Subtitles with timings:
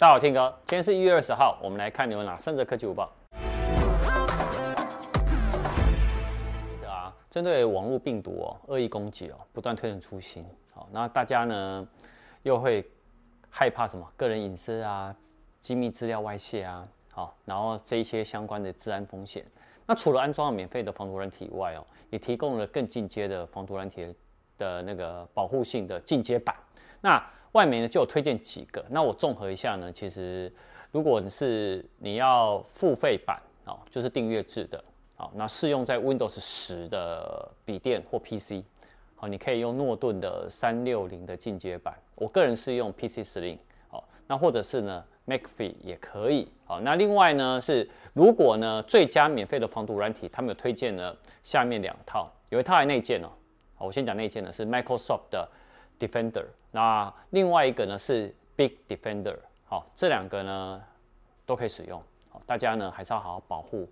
[0.00, 3.12] 大家好，天哥，今天是一月二十号，我们来看有哪三则科技午报。
[6.88, 10.42] 啊，针对网络病毒哦，恶意攻击哦，不断推陈出新。
[10.72, 11.86] 好，那大家呢
[12.44, 12.90] 又会
[13.50, 14.10] 害怕什么？
[14.16, 15.14] 个人隐私啊，
[15.60, 19.44] 机密资料外泄啊，好，然后这一些相关的治安风险。
[19.84, 24.16] 那除了安装了免费的防毒软体以外哦，也提供了更进阶的防毒软体
[24.56, 26.56] 的那个保护性的进阶版。
[27.02, 27.22] 那
[27.52, 30.52] 外媒呢就有推荐几个，那我综合一下呢，其实
[30.92, 34.82] 如果你是你要付费版哦，就是订阅制的，
[35.16, 38.62] 好，那适用在 Windows 十的笔电或 PC，
[39.16, 53.28] 好，你可以用诺顿的三六零的进阶版，我个人是用 PC 十零，好，那或者是呢 McAfee 也可以，好，那另外呢是如果呢最佳免费的防毒软体，他们有推荐呢下面两套，有一套还内建哦，
[53.74, 55.48] 好，我先讲内建的是 Microsoft 的
[56.00, 56.46] Defender。
[56.72, 59.36] 那另外一个呢是 Big Defender，
[59.66, 60.82] 好，这两个呢
[61.46, 63.88] 都可以使用，好，大家呢还是要好好保护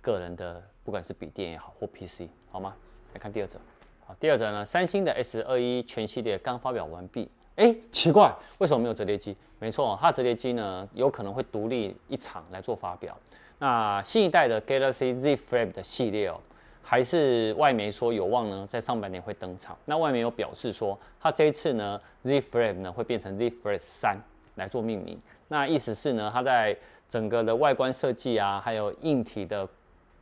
[0.00, 2.76] 个人的，不管是笔电也好或 PC，好吗？
[3.14, 3.58] 来看第二则，
[4.06, 9.36] 好，第二则呢，三星的 S 二一全系列刚发表完毕，哎，奇怪，为什么没有折叠机？
[9.58, 13.16] 没错，它折叠机呢有可能会独立一场来做发表。
[13.58, 16.40] 那新一代的 Galaxy Z Flip 的系列哦。
[16.82, 19.76] 还是外媒说有望呢，在上半年会登场。
[19.84, 24.18] 那外媒有表示说，它这一次呢，Z Flip 呢会变成 Z Flip 三
[24.56, 25.18] 来做命名。
[25.48, 26.76] 那意思是呢，它在
[27.08, 29.66] 整个的外观设计啊，还有硬体的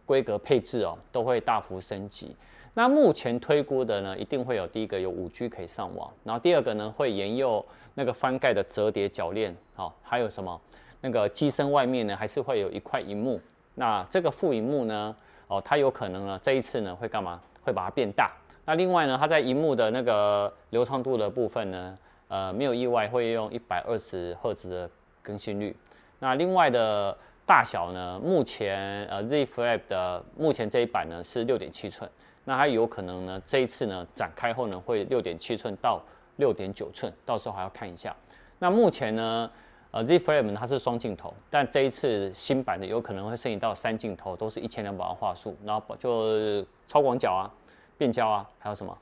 [0.04, 2.36] 规格配置哦，都会大幅升级。
[2.74, 10.60] 那目前推估的呢，一定会有第一个有五 G 可以上网，然后第二个呢会沿用那个翻盖的折叠铰链，好，还有什么
[11.00, 13.40] 那个机身外面呢还是会有一块荧幕。
[13.74, 15.16] 那这个副荧幕呢？
[15.50, 17.40] 哦，它有可能呢，这一次呢会干嘛？
[17.64, 18.30] 会把它变大。
[18.64, 21.98] 那另外呢，它在荧幕的那个流畅度的部分呢，
[22.28, 24.88] 呃，没有意外会用一百二十赫兹的
[25.24, 25.76] 更新率。
[26.20, 32.08] 那另外的大小呢，目前呃 Z Flip 的目前这一版呢是六点七寸，
[32.44, 36.00] 那它有可能呢这一次呢展开后呢会六点七寸到
[36.36, 38.14] 六点九寸，到时候还要看一下。
[38.60, 39.50] 那目前呢？
[39.92, 47.50] 呃，Z Flip 它是双镜头，但这一次新版的有可能会升级到三镜头，都是一千两百万画素，然后就超广角啊、
[47.98, 48.96] 变焦啊，还有什么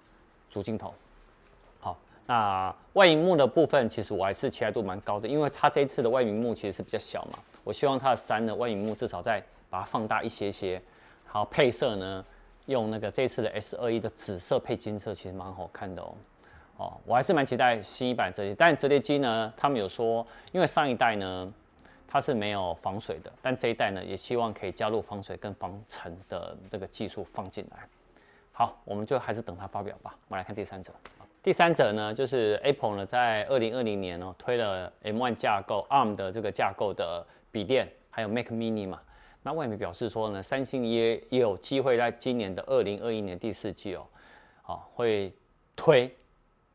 [0.49, 0.95] 主镜头。
[1.79, 1.95] 好，
[2.25, 10.81] 那外荧幕的部分，其实我还是期待度蛮高的，因为它这一次的外荧幕其实是比较小嘛，我希望它的三的外荧幕至少再把它放大一些些。
[11.27, 12.25] 好，配色呢，
[12.65, 16.15] 用那个这次的 S 二一的紫色配金色，其实蛮好看的哦。
[16.79, 21.53] 哦，我还是蛮期待新一版折叠，但折叠机呢，他们有说，因为上一代呢
[22.07, 27.79] 它是没有防水的，但这一代呢也希望可以加入防水跟防尘的这个技术放进来。
[28.53, 30.17] 好，我们就还是等它发表吧。
[30.29, 30.93] 我们来看第三者，
[31.43, 39.01] 第三者呢就是 Apple 呢在二零二零年哦推了 M1 架构 ARM 的这个架构的笔电，还有 Mac Mini 嘛。
[39.43, 44.07] 那外媒表示说呢，三星也也有机会在今年的二零二一年第四季哦，
[44.67, 45.33] 哦会
[45.75, 46.15] 推。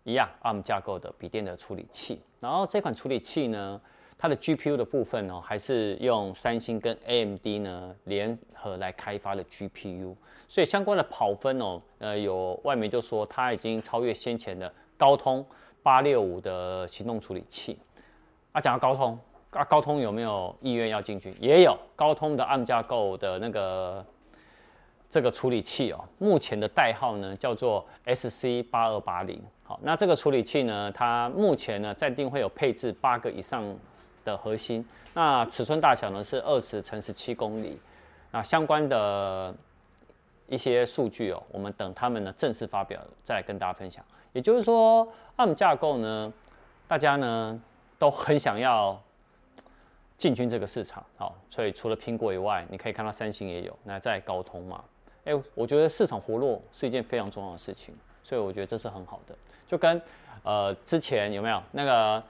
[0.04, 3.80] 一样，ARM 架构的笔电的处理器，然后这款处理器呢，
[4.18, 10.16] 它的 GPU 的部分呢、还是用三星跟 AMD 呢联合来开发的 GPU，
[10.48, 15.46] 所以相关的跑分哦，呃，有外媒就说它已经超越先前的高通
[15.82, 17.80] 八六五的行动处理器。
[18.52, 19.18] 啊，讲到高通，
[19.52, 21.36] 啊，高通有没有意愿要进去？
[21.40, 24.06] 也有，高通的 ARM 架构的那个。
[25.14, 29.40] 这个处理器哦，目前的代号呢叫做 SC 八二八零。
[29.64, 33.64] 好，那这个处理器呢，它目前呢暂定会有配置八个以上
[34.26, 34.84] 的核心。
[35.14, 37.80] 那尺寸大小呢是二十乘十七公里。
[38.32, 39.54] 那相关的
[40.48, 44.04] 一些数据哦，我们等他们呢正式发表再来跟大家分享。
[44.32, 45.08] 也就是说
[45.38, 46.34] ，ARM 架构呢，
[46.88, 47.62] 大家呢
[48.00, 49.00] 都很想要
[50.18, 51.06] 进军这个市场。
[51.18, 54.84] 好，所以除了苹果以外，你可以看到三星也有，那在高通嘛。
[55.26, 59.36] 哎，我觉得市场活络是一件非常重要的事情，所以我觉得这是很好的。
[59.66, 60.02] 就跟
[60.44, 62.22] 呃之前有没有那个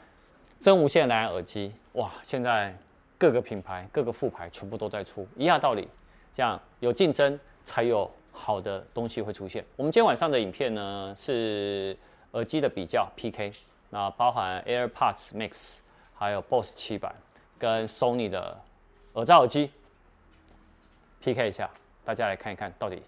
[0.59, 1.73] 真无线蓝牙耳机？
[1.93, 2.75] 哇，现在
[3.17, 5.87] 各个品牌、各个副牌全部都在出，一样道理。
[6.35, 9.63] 这样有竞争才有好的东西会出现。
[9.75, 11.97] 我们今天晚上的影片呢是
[12.31, 13.51] 耳机的比较 PK，
[13.89, 15.79] 那包含 AirPods Max，
[16.15, 17.13] 还有 Bose 七百
[17.59, 18.59] 跟 Sony 的
[19.13, 19.71] 耳罩耳机
[21.21, 21.69] PK 一下。
[22.05, 23.01] 大家来看一看到底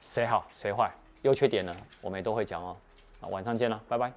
[0.00, 0.90] 谁好谁坏，
[1.22, 1.76] 优缺点呢？
[2.00, 2.76] 我们也都会讲哦。
[3.20, 4.12] 啊晚上见了，拜拜。